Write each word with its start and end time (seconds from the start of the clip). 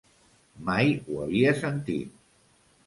Mai 0.69 0.89
ho 1.05 1.21
havia 1.27 1.55
sentit. 1.63 2.21